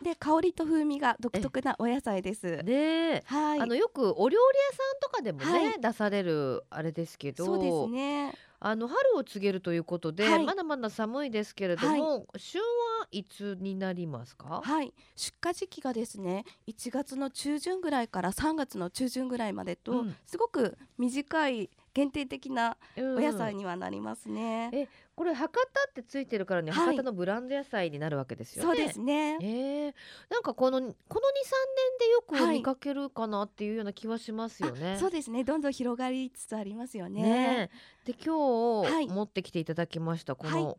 [0.02, 2.64] で香りと風味が独特なお野菜です。
[2.64, 8.34] で、はい、あのよくお料理屋さんとかでもね、はい、出されるあれですけど、そうですね。
[8.58, 12.66] あの春を告げるということで、はい、まだまだ寒いですけれども、はい、旬は
[13.10, 14.62] いつになりますか？
[14.64, 14.92] はい。
[15.14, 24.70] 出荷時期がですね1月の中旬ぐらいから3月の中旬ぐらいまでと、うん、すごく短い限定的なお野菜にはなりますね。
[24.72, 28.76] うん、えこれ博多ってついてるからね、はい、博多のブランド野菜になるわけですよね。
[28.76, 29.38] そうですね。
[29.40, 29.94] えー、
[30.28, 31.58] なんかこのこの二三
[31.90, 34.90] 年でよく見かけるかなっていうような気はしますよね。
[34.90, 35.42] はい、そうですね。
[35.42, 37.22] どんどん広がりつつありますよね。
[37.22, 37.70] ね
[38.04, 40.76] で今日、持ってきていただきましたこの、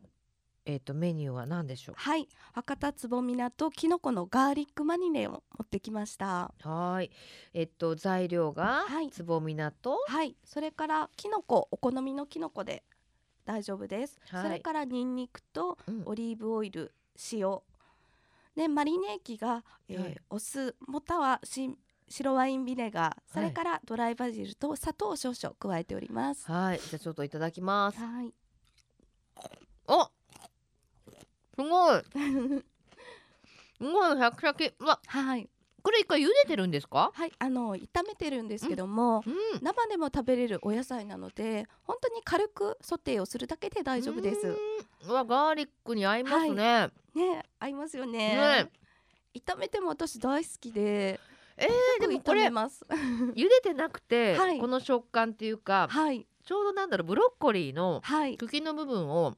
[0.66, 1.94] えっ、ー、とメニューは何でしょう？
[1.96, 6.54] はい、博多つぼみなときのこのガーリックマニネを持ってきました。
[6.62, 7.10] はい、
[7.54, 12.84] えっ、ー、と材料がつぼみなと、はい、それからきのこお好みのきのこで
[13.48, 16.90] 大丈夫です、はい、それからにんにくとオリーブオイル、うん、
[17.32, 17.58] 塩。
[18.54, 21.74] でマリネ液が、えーはい、お酢またはし
[22.10, 23.32] 白ワインビネガー。
[23.32, 26.46] それからドライバジルと砂糖少々加えております。
[26.46, 26.78] はい。
[26.78, 27.98] じゃあちょっといただきます。
[27.98, 28.34] はい。
[29.86, 30.10] あ
[31.54, 32.02] すごい！
[32.04, 35.00] すごいシャキシャキわ！
[35.06, 35.48] はい
[35.88, 37.12] これ一回茹でてるんですか？
[37.14, 44.54] はいあの炒めてるんですけども、うん、生でも食べれるお野菜なので本当に軽くソテーをするだけで大丈夫です。
[45.10, 48.70] わガーリックに合いますね、はい、ね合いますよね、ね、
[49.34, 51.18] 炒めても私大好きで
[51.56, 58.02] えー、でもこれ 茹でてなくて、はい、この食感っていうか、はい、ちょうどなんだろうブロッコリーの
[58.36, 59.34] 茎の部分を、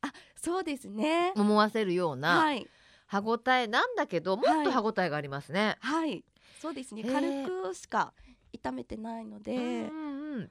[0.00, 1.34] あそうですね。
[1.36, 2.66] 思わせるような、はい、
[3.10, 5.76] 歯ごたえなんだけどもっと歯ごたえがありますね。
[5.80, 6.24] はい、
[6.60, 7.02] そうですね。
[7.02, 8.12] 軽くしか
[8.52, 9.56] 炒めてないので。
[9.56, 10.50] うんうん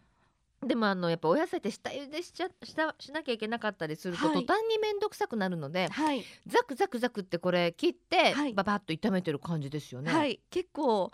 [0.61, 10.11] でもあのやっぱお野菜って下茹でしちゃしたしなきゃいけなかったりすると、はい、途端に面倒くさくなるので、はい、ザクザクザクってこれ切って、はい、ババッと炒めてる感じですよね。
[10.11, 11.13] はい、結構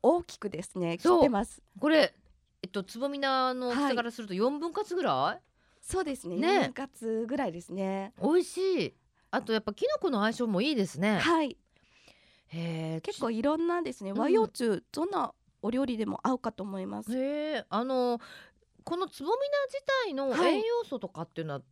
[0.00, 0.96] 大きくですね。
[0.98, 1.60] 切ってます。
[1.80, 2.14] これ
[2.62, 5.42] えっとつぼみなの大きさからすると4分割ぐらい、
[5.80, 6.36] そうですね。
[6.36, 6.48] ね。
[6.48, 8.12] 4分割ぐらいですね。
[8.22, 8.94] 美味しい。
[9.34, 11.18] あとやっぱきのこの相性もいいですね。
[11.18, 11.56] はい。
[12.48, 17.16] へ結構いろんなですね和洋中、どんなお料理でも合うかと思います。
[17.16, 18.20] へえ、あの
[18.84, 21.62] このつぼみな自体の栄養素とかっていうのは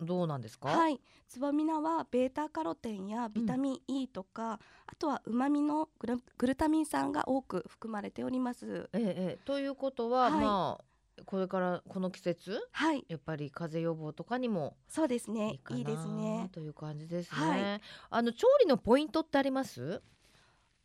[0.00, 4.58] どうなんですか、はい、つぼみなはベータカロテンやビタミン E とか、うん、あ
[4.98, 8.90] とはうまみのグルグルタミン酸が多く含まれております。
[8.92, 10.84] ええ、ということは、はい、まあ
[11.24, 15.60] これからこの季節、はい、やっぱり風邪予防とかにもそうですね。
[15.70, 16.48] いいですね。
[16.52, 20.02] という感じですね、はい、あの調理のポイントってあります？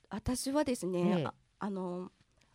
[0.10, 2.12] 私はですね、ああの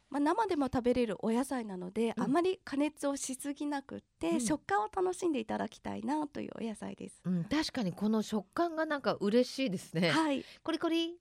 [0.08, 10.10] まあ、生でも食べれるお野菜なので、うん、あまり加熱をしすぎなくて、うん、食感を楽しんでいただきたいなというお野菜です、うん、確かにこの食感がなんか嬉しいですね。
[10.10, 10.44] はい。
[10.62, 11.18] コリコリ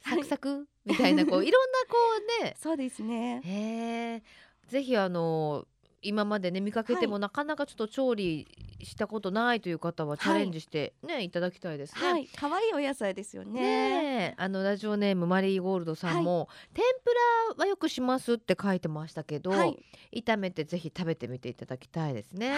[0.00, 1.96] サクサクみたいなこういろんなこ
[2.40, 2.54] うね。
[2.60, 3.42] そうですね。
[3.44, 4.22] へえ
[4.68, 5.66] ぜひあの
[6.02, 8.46] 今までね見かけてもなかなかちょっと調理
[8.82, 12.12] したことないという方はチャレンジしてね、はい、いただきたいですね。
[12.12, 13.60] はい、可愛いお野菜ですよね。
[13.60, 17.10] ねあのラジオネームマリーゴールドさんも、はい、天ぷ
[17.58, 19.82] らはよくしますって書いてましたけど、はい、
[20.14, 22.48] 炒めてぜひ食べてみていただきたいですね。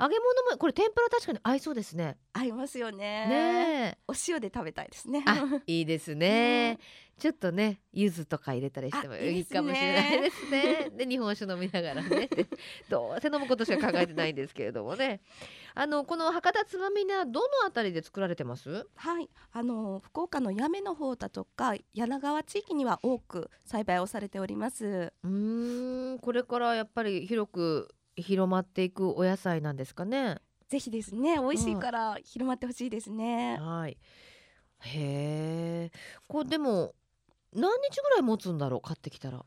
[0.00, 2.16] 揚げ物もこれ天ぷら確かに合いそうですね。
[2.32, 2.96] 合いますよね。
[3.28, 5.24] ねお塩で食べたいですね。
[5.66, 6.78] いいですね。
[7.22, 10.90] ちょっとね柚子とか入れたりしてもいいかもしれないですね。
[10.98, 12.28] で日本酒飲みながらね。
[12.90, 15.20] どうせ飲むことしか考えてないんですけれどもね。
[15.76, 18.88] あのこの博多つまみ菜どのあたりで作られてます？
[18.96, 19.30] はい。
[19.52, 25.12] あの福岡の八女の方だとか柳川地域には多く栽培をされております。
[25.22, 30.38] うんこれからやっぱり広く広まっていくお野菜なんですかね。
[30.66, 31.36] ぜひですね。
[31.38, 33.96] 美味しいから広まってほしいですね、うん、はい。
[34.84, 36.94] へえこうでも
[37.54, 39.44] 何日ぐらい持つんだろう買ってきたら？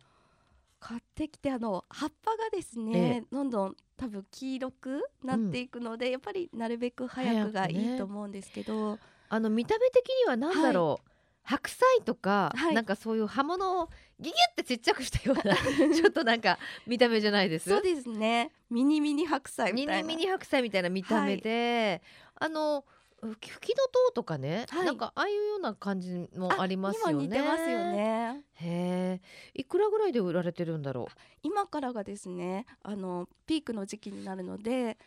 [0.79, 10.99] 買ってきてあの葉っぱがですね、ええ、どんどん多分黄色くなっていくので、うん、やっぱりなるべく早くがいいと思うんですけど、ね、あの見た目的には何だろう、はい。
[11.47, 13.89] 白菜とか、はい、なんかそういう葉物を
[14.19, 15.55] ギュギュってちっちゃくしたような
[15.95, 17.69] ちょっとなんか見た目じゃないです？
[17.69, 18.51] そうですね。
[18.69, 20.07] ミニミニ白菜みたいな。
[20.07, 22.01] ミニミニ白菜みたいな見た目で、
[22.39, 22.83] はい、あの
[23.21, 27.27] 吹きの塔とかね、はい、なんかああいうような感じもありますよね。
[27.27, 28.43] 似てますよね。
[28.53, 29.21] へ
[29.55, 31.13] え、いくらぐらいで売られてるんだろう？
[31.41, 34.97] 今からがですね、あのピークの時期になるので、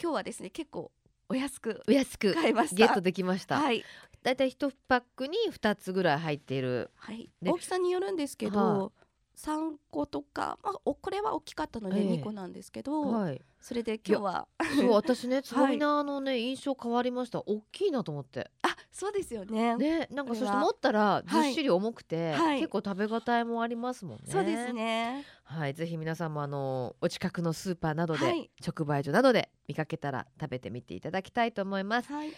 [0.00, 0.90] 今日はですね結構
[1.28, 2.76] お安くお安く買いました。
[2.76, 3.58] ゲットできました。
[3.58, 3.84] はい。
[4.22, 6.90] だいたい一パックに二つぐらい入っている。
[6.96, 7.28] はい。
[7.44, 8.58] 大きさによるんですけど。
[8.58, 9.05] はあ
[9.36, 19.76] 3個とか、まあ、おこれは大きかったので2個なんですけど、えーはい、それで今日はそう私ね つぼみなのね、はい、印象変わりました大きいなと思ってあそうですよね。
[19.76, 24.22] ね、なんかそして持ったらずっしり重くて、はい、結構食べ応えもありますもんね。
[24.26, 25.22] そうですね。
[25.44, 32.10] はい、ぜひ皆さんもあのお近くのスーパーなどで、はい、直売所などで見かけたら食べてみていただきたいと思います。
[32.10, 32.32] はい、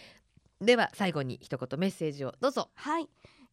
[0.59, 2.69] では最後に一言メッセージをどうぞ。
[2.75, 3.07] はい。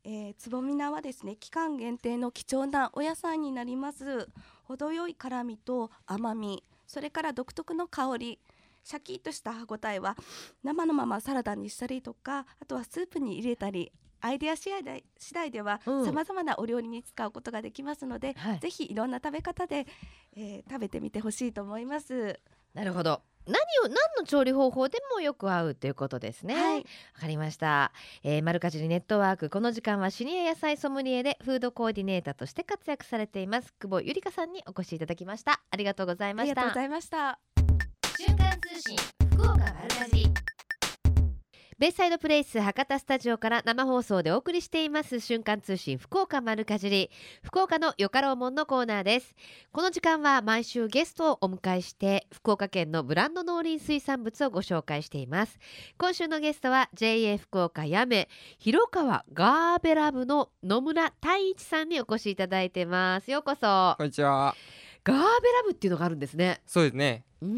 [0.08, 4.28] えー、つぼみ菜はですね期間限定の貴重なお野菜になります。
[4.62, 8.38] 程よい辛みと甘みそれから独特の香り。
[8.84, 10.16] シャキッとした歯ごたえは
[10.62, 13.90] 生のままサラダにしたりとかあとはスープに入れたり
[14.20, 19.88] アイデア次第次第ではさまざまなお料理に使うことができますので、はい、ぜひいろんな食べ方で、
[20.36, 22.38] えー、食べてみてほしいと思います。
[22.74, 26.54] なるほど何を何の調理方法でもよく合うということですね。
[26.54, 26.84] はい、わ
[27.20, 27.92] かりました。
[28.22, 35.60] えー、マルカジリネットワークこの時間はシニア野菜ソムリエでフードコーディネーターとして活躍されています久保ゆりかさんにお越しいただきました。
[35.70, 36.52] ありがとうございました。
[36.52, 37.38] ありがとうございました。
[38.18, 38.96] 瞬間通信
[39.32, 40.45] 福岡丸かじり。
[41.78, 45.20] ベイサイドプレイス博多スタジオから生放送でお送りしています。
[45.20, 47.10] 瞬間通信福岡丸かじり。
[47.42, 49.34] 福岡のよかろうもんのコーナーです。
[49.72, 55.58] この時間は毎週ゲストをお迎えして福岡県のブランド農林水産物をご紹介しています。
[55.98, 63.30] 今週のゲストは JA 福岡やめ広川ガーベラ部の野村太一さんにお越しいただいてます。
[63.30, 63.96] ようこそ。
[63.98, 64.56] こんにちは。
[65.06, 66.60] ガーベラ部っていうのがあるんですね。
[66.66, 67.24] そうですね。
[67.40, 67.54] うん。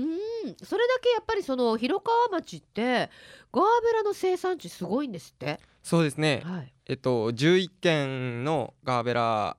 [0.63, 3.11] それだけやっぱりその広川町って
[3.53, 5.59] ガーベラの生産地すごいんですって。
[5.83, 9.57] そうですね、はい、えっと11軒のガーベラ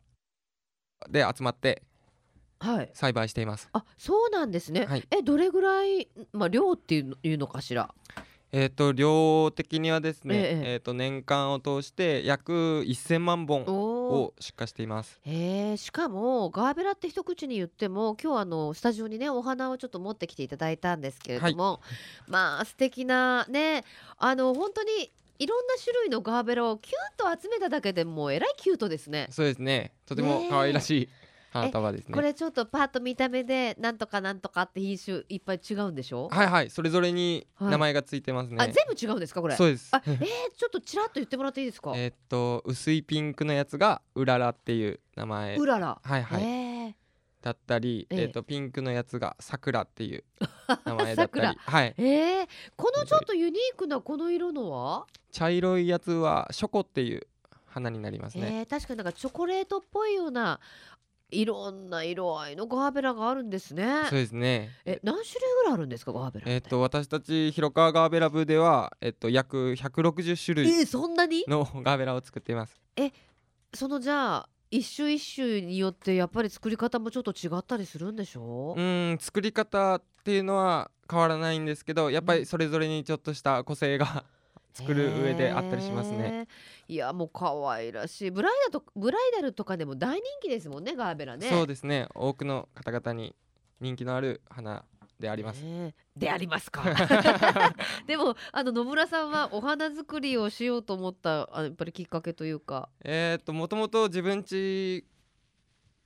[1.09, 1.81] で集まって
[2.93, 7.91] 栽培しています、あそうなんですね、はい、えどれぐらい、まあ、量っていうのかしら？
[8.51, 10.73] えーと、量的にはですね、ええ。
[10.73, 15.19] えーと年間を通して約1000万本を出荷しています。
[15.25, 21.79] えー、しかもガーベラって一口に言っても今日あのスタジオにねお花をちょっと持ってきていただいたんですけれども、は
[22.27, 23.83] い、まあ素敵なね
[24.17, 29.27] あの本当にいろんな種類のガーベラをキュッと集めただけでもえらいキュートですね。
[29.31, 29.93] そうですね。
[30.05, 31.09] とても可愛らしい、
[31.51, 32.13] 花束ですね。
[32.13, 36.29] これちょっとパッと見た目でなんとかなんとかって品種いっぱい違うんでしょ？
[36.29, 36.69] はいはい。
[36.69, 39.55] それぞれに名前がついてますね、はい、あ全部違うんですかこれ？
[39.55, 39.89] そうです。
[39.91, 40.19] あ えー、
[40.55, 41.93] ちょっとちらっと言ってもらっていいですか？
[41.95, 45.55] えっと薄いピンクのやつがうららっていう名前。
[45.57, 45.99] うらら。
[46.03, 46.93] はいはい、えー、
[47.41, 50.23] だったり、えー、っとピンクのやつがさくらっていう
[50.85, 51.57] 名前だったり。
[51.59, 51.95] はい。
[51.97, 55.07] えー、このちょっとユニークなこの色のは？
[55.31, 57.27] 茶色いやつはショコっていう
[57.67, 60.59] 花になりますね、えー、確かになんかチョコレートっぽいような
[61.31, 64.03] いろんな色合いのガーベラがあるんですね。
[64.09, 64.69] そうですね。
[64.85, 70.69] え、何種類ぐらいあるんですか、ガーベラえっ、と、私たち広川ガーベラ部では、えっ、と、約160種類。
[70.69, 71.45] えー、そんなに？
[71.47, 72.79] のガーベラを作っています。
[72.95, 73.11] え、
[73.73, 74.49] そのじゃあ。
[74.71, 78.75] 一種一種によってやっぱり作り方もちょっと違ったりするんでしょ？
[78.77, 84.25] ううん作り方っていうのは変わらないんですけどやっぱりそれぞれにちょっとした個性が
[84.73, 86.47] 作る上であったりしますね。
[86.87, 91.49] いやもう可愛らしいブライダルとブライダルとかでも大人気ですもんねガーベラね。
[91.49, 93.35] そうですね多くの方々に
[93.79, 94.85] 人気のある花
[95.19, 95.63] であります。
[96.15, 96.83] でありますか。
[98.07, 102.89] でもあの野村さんはお花作りをしようと思ったあやっぱりきっかけというか。
[103.03, 105.03] えっともともと自分家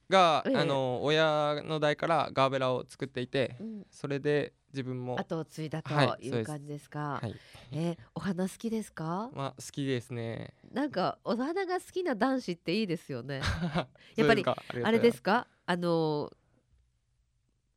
[0.09, 7.19] が、えあの親の代からガーベラを作っていて、うん、それで自分も後を継いだという感じですか？
[7.21, 7.35] はい、
[7.71, 9.29] えー、お花好きですか？
[9.33, 10.53] まあ好きですね。
[10.71, 13.41] なんかお花が好きな男子っていいですよね。
[14.15, 14.45] やっぱり
[14.83, 15.47] あれですか？
[15.65, 16.31] あの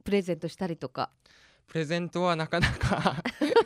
[0.05, 1.11] プレゼントしたりとか。
[1.67, 3.17] プレゼントはなかなか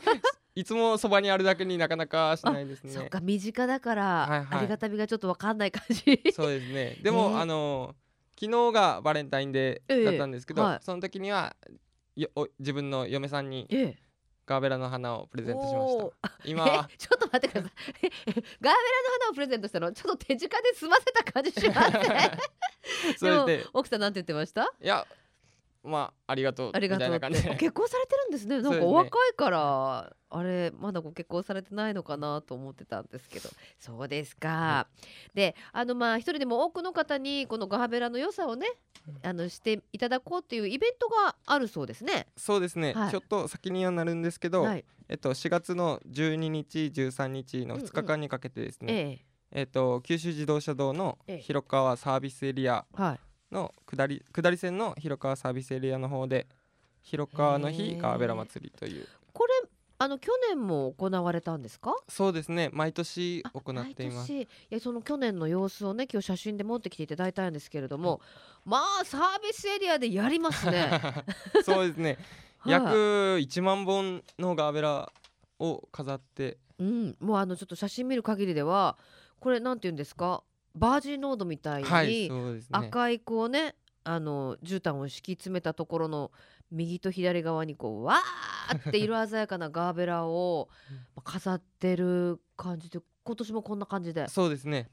[0.57, 2.93] いつもそばにあるだけになかなかしないですね。
[2.93, 6.19] そっか身近だから、はいはい、ありがたみがちょっとわかんない感じ。
[6.35, 6.97] そうですね。
[7.03, 7.95] でも、えー、あの
[8.41, 11.55] 昨日がバレンタインデーだったんですけど、えーはい、その時には
[12.17, 13.69] よ自分の嫁さんに
[14.47, 16.33] ガーベラの花をプレゼントしました。
[16.47, 17.73] 今ちょっと待ってください。
[18.01, 18.77] ガーベラの
[19.21, 19.93] 花をプレゼントしたの？
[19.93, 22.31] ちょっと手近で済ませた感じしますね
[23.19, 24.63] そで奥さんなんて言ってました？
[24.83, 25.07] いや
[25.83, 28.61] まあありがとうありがとう結婚されてるんですね。
[28.63, 33.49] なんかお若いから、ね、あれまだご結婚されてないのかなと思ってたんですけど。
[33.79, 34.87] そうですか、は
[35.33, 38.67] い、であのまあ一人でも多くの方にこのガーベラの良さをね
[39.23, 42.27] あのしていただこうっていうイベントがあるそうですね。
[42.37, 49.25] そうですね、はい、ちょっと先にはなるんですけど、はい、えっと4月の12日13日の2日間にかけてですね、うんうんええ。
[49.53, 56.47] えっと九州自動車道の広川サービスエリア、はいの下り下り線の広川サービスエリアの方で
[57.03, 58.19] 広川の日ガー。
[58.19, 59.07] ベラ祭りという。
[59.33, 59.53] これ
[60.03, 61.95] あの去年も行われたんですか？
[62.09, 62.71] そうですね。
[62.73, 64.33] 毎年行っています。
[64.33, 68.21] いやその去年の様子をね今日写真で持ってきていただいたんですけれども、
[68.65, 70.91] まあサービスエリアでやりますね。
[71.65, 72.17] そうですね。
[72.67, 75.13] 約1万本のガーベラ
[75.59, 76.57] を飾って。
[76.79, 78.97] うん、もうあのちょっと写真見る限りでは
[79.39, 80.43] これなんて言うんですか？
[80.81, 86.33] バージンロードみたいに、はいね、赤いこうねあの絨毯を敷き詰めたところの
[86.73, 90.71] 右と左側にこうわーって色鮮やかなガーベラを
[91.23, 94.91] 飾ってる感じで今年もこんな感じでそうですね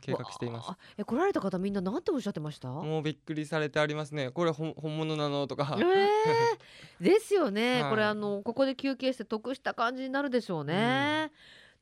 [0.00, 0.70] 計画しています。
[0.96, 2.68] え来られた方みんななんておっしゃってました？
[2.68, 4.30] もうびっくりされてありますね。
[4.30, 11.30] これ本物なのとか、えー、 ですよね、はい、これあのここで休憩して得した感じになるでしょうね、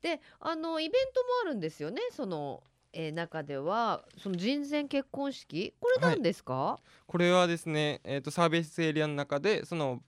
[0.03, 2.01] うん、であのイベントもあるんですよね。
[2.11, 2.63] その
[2.93, 10.01] えー、中ではその人前結婚式これなんですか、はい、これはですね、えーと、サービスエリアの中でその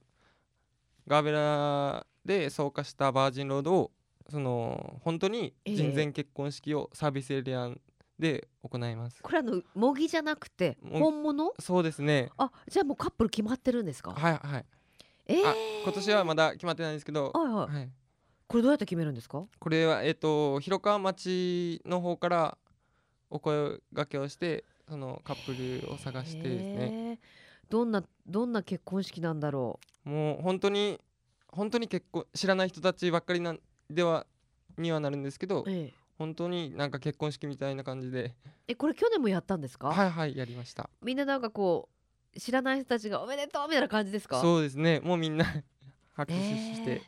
[1.07, 3.91] ガーベラで草加したバージンロードを
[4.29, 7.69] その本当に人前結婚式をサービスエリア
[8.17, 11.53] で行います、これあの模擬じゃなくて本物？
[11.59, 12.29] そうですね。
[12.37, 14.13] あじゃあもうカップル決まってるんですか？
[14.13, 14.65] はいはい。
[15.27, 17.89] えー、今年はまだ決まってないんですけど、はいはい、はい、
[18.47, 19.43] これどうやって決めるんですか？
[19.59, 22.57] これはえっ、ー、と広川町の方から
[23.35, 25.51] お声がけをしてそのカップ
[25.87, 27.19] ルを探してですね。
[27.69, 30.09] どんなどんな結婚式なんだろう。
[30.09, 30.99] もう本当に
[31.47, 33.59] 本当に結婚知らない人たちばっかりなん
[33.89, 34.25] では
[34.77, 38.35] にはなるんですけど、ええ、本当になんか結婚式みたいな感じで。
[38.67, 39.87] えこれ去年もやったんですか？
[39.89, 40.89] はいはいやりました。
[41.01, 41.89] みんななんかこ
[42.35, 44.39] う知らない人たちがおめでとうみたいな感じですか？
[44.41, 44.99] そうですね。
[45.01, 45.45] もうみんな
[46.13, 47.01] 拍手して、えー、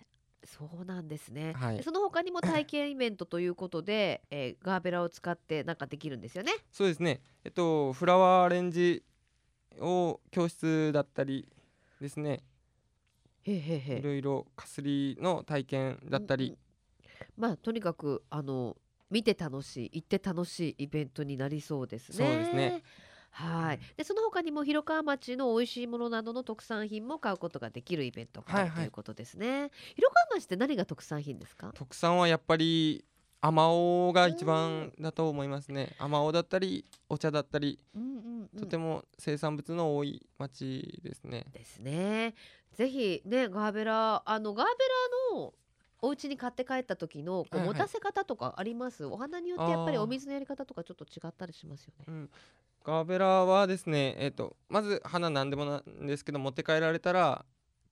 [0.47, 6.53] そうなんですね、はい、その他にも体験イベントということで、えー、ガーベラを使ってなんかできるんですよね？
[6.71, 7.19] そうですね。
[7.43, 9.03] えっとフラワーアレンジ
[9.79, 11.49] を教室だったり
[11.99, 12.39] ですね。
[13.43, 16.57] へへへいろいろかすりの体験だったり、
[17.35, 18.77] まあとにかくあの
[19.09, 22.17] 見て楽しい行って楽しいイベントになりそうですね。
[22.17, 22.83] そうですね
[23.37, 23.79] はい。
[23.95, 29.69] でその他にも広川町の美味しいものなどの特産品も買うことができるイベントがある、ということですね。
[29.95, 31.71] 広川町って何が特産品ですか？
[31.75, 33.05] 特産はやっぱり
[33.39, 35.95] あまおうが一番だと思いますね。
[35.99, 42.33] あまおうだったりお茶だったり、うんうんうん、とても生産物の多い町ですねですね
[42.73, 45.53] ぜひねガーベラあのガーベラの
[46.01, 52.05] お家に買って帰った時のこう持たせ方とかあります、お花によってやっぱりお水のやり方とかちょっと違ったりしますよね。
[52.07, 52.29] うん、
[52.83, 57.45] ガーベラはですね、えーと、まず花なんでもなんですけど持って帰られたら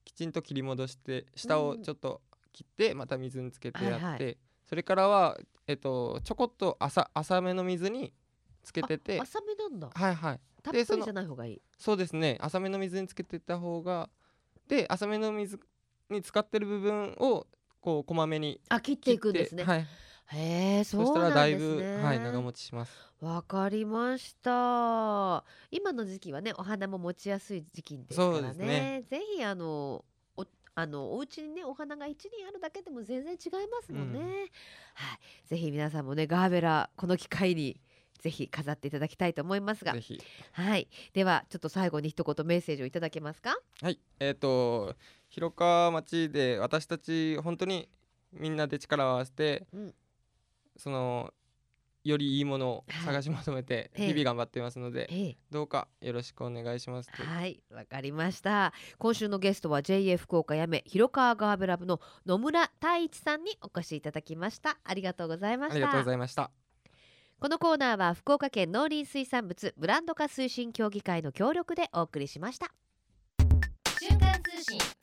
[0.03, 2.21] きちんと切り戻して下をちょっと
[2.53, 4.37] 切ってまた水につけてやって、はいはい、
[4.69, 5.37] それからは、
[5.67, 8.13] えーと、ちょこっと浅浅めの水に
[8.63, 9.89] つけてて浅めなんだ。
[9.93, 10.39] はいはい。
[10.63, 11.61] たっぷりじゃない方がいい。
[11.77, 12.37] そうですね。
[12.41, 14.09] 浅めの水につけてた方が
[14.67, 15.59] で浅めの水
[16.09, 17.45] に使ってる部分を
[17.85, 19.63] こうこまめにあ切っていくんですね。
[19.63, 19.85] はい。
[20.33, 22.91] へえ、そうしたらだいぶ、はい、長持ちします。
[23.21, 25.45] わかりました。
[25.69, 28.65] 今の時期はね、お花も持ちやすい時期ですからね。
[28.65, 30.03] ねぜひあの
[30.35, 34.19] おあのお家にねお花が一輪あるだけでも全然違いますもんね。
[34.19, 34.49] うん、はい。
[35.45, 37.79] ぜひ皆さんもねガーベラこの機会に
[38.19, 39.93] ぜひ飾っていただきたいと思いますが、
[40.53, 40.87] はい。
[41.13, 43.55] ではちょっと最後に一言メッセージをいただけますか？
[43.83, 43.99] はい。
[44.19, 44.95] えっ、ー、と
[45.35, 47.89] 広川町で私たち本当に
[48.31, 49.93] みんなで力を合わせて、うん、
[50.77, 51.33] その
[52.05, 57.09] よりいいものを探し求めて日々頑張っていますので、はい、どうかよろしくお願いします。
[57.11, 58.71] はいわかりました。
[58.97, 64.77] 今週のゲストは JA 福岡やめ広川ガーベラブの野村太一さんにお越しいただきました。
[64.85, 65.75] ありがとうございました。
[65.75, 66.49] ありがとうございました。
[67.41, 72.71] このコーナーは福岡県農林水産物ブランド化推進協議会の協力でお送りしました。
[73.99, 74.94] 瞬間通信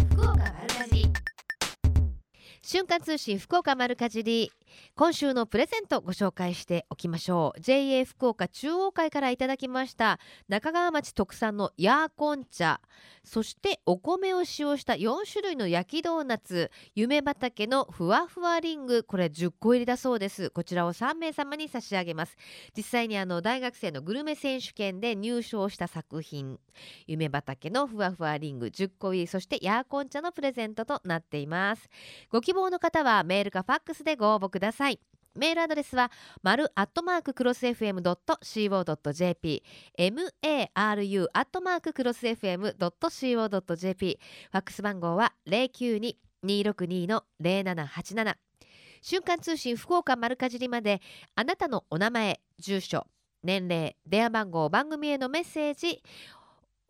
[2.65, 4.53] 瞬間通信福岡丸かじり
[4.95, 7.61] 今週のプレゼントご紹介しておきましょう。
[7.61, 10.18] JA 福岡中央会からいただきました
[10.49, 12.81] 中川町特産のヤーコン茶
[13.25, 20.51] そしてお米を使用した4種類の焼きドーナツ夢畑のふわふわリングこれ10個入りだそうです。
[20.51, 22.37] こちらを3名様に差し上げます。
[22.77, 26.59] 実際にあの大学生のグルメ選手権で入賞した作品
[27.07, 31.89] 夢畑のふわふわリング10個入りそしてヤーコン茶のプレゼントとなっています。
[32.31, 34.62] ご希望の方はメールかファックスでご応募ください。
[34.63, 34.99] ださい。
[35.35, 36.11] メールアドレスは、
[36.43, 39.63] 丸アットマーククロス FM.co.jp、
[39.99, 48.35] maru アットマーククロス FM.co.jp、ファックス番号は092-262-0787。
[49.01, 51.01] 瞬間通信福岡丸かじりまで、
[51.35, 53.07] あなたのお名前、住所、
[53.43, 56.03] 年齢、電話番号、番組へのメッセージ、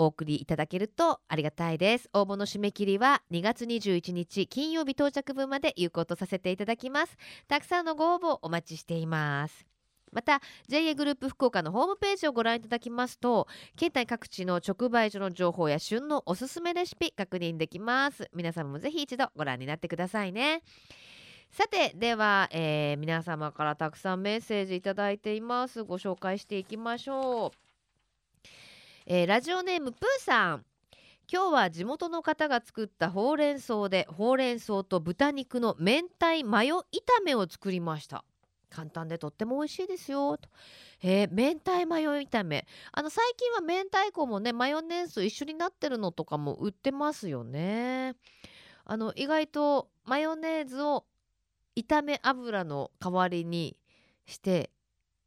[0.03, 2.11] お送りいただけるとありがたいです。
[2.13, 7.17] 応募の締め切りは2月21日金曜日到着分まで有効とさせていただきます。
[7.47, 9.65] たくさんのご応募お待ちしています。
[10.11, 13.47] また JA グループ福岡のホームページをご覧いただきますと
[13.77, 18.29] 県内各地の直売所の情報や旬のおすすめレシピ確認できます。
[18.35, 20.63] 皆様もぜひ一度ご覧になってくださいね。
[21.53, 25.85] さてでは、えー、皆様からたくさんメッセージいただいています。
[25.85, 27.51] ご紹介していきましょう、
[29.07, 30.65] えー、ラジオネームプーさん。
[31.33, 38.25] 今日は地元の方が作ったほうれん草でほうれん草と豚肉の明太マヨ炒めを作りました。
[38.71, 40.49] 簡単でとっても美味しいですよと、
[41.03, 42.65] えー、明太マヨ炒め。
[42.93, 48.15] あの最近は明太子もねマヨネーズと一緒になってるのとかも売ってますよね。
[48.85, 51.07] あの意外とマヨネーズを
[51.77, 53.77] 炒め油の代わりに
[54.27, 54.71] して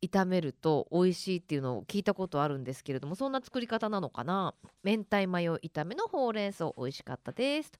[0.01, 4.53] 炒めると美味しいっていうのを聞いたことあるんですけれどもそんな作り方なのかな？
[4.83, 7.71] 明太マヨ炒めのほうれん草美味しかったです。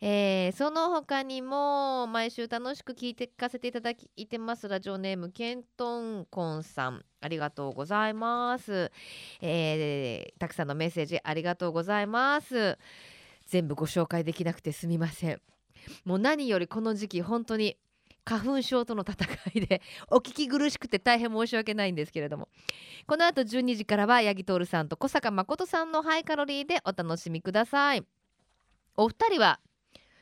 [0.00, 4.68] えー、その他にも毎週楽しく聞いて聞かせていただいてます。
[4.68, 8.92] ラジオネームケントンコンさんありがとうございます、
[9.40, 12.78] えー、たくさんのメッセージありがとうございます。
[13.48, 15.40] 全部ご紹介できなくてすみません。
[16.04, 17.76] もう何よりこの時期本当に
[18.28, 22.50] 花粉症との戦いで お聞き苦しくて大変申し訳ないんですけれども。
[23.06, 28.04] この後12時からは八木徹さんと小坂誠さんのハイカロリーでお楽しみください。
[28.96, 29.60] お二人は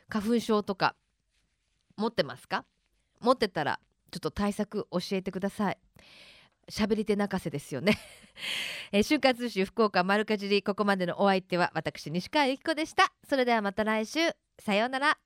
[0.09, 0.95] 花粉症とか
[1.97, 2.65] 持ってますか？
[3.19, 3.81] 持ってたら
[4.13, 5.79] ちょっと対策教えてください。
[6.71, 7.99] 喋り手泣かせですよね。
[8.93, 13.13] えー、瞬間通信福岡丸かじりここまでのお相手は私西川由紀子でした。
[13.29, 14.21] それではまた来週。
[14.61, 15.26] さようなら。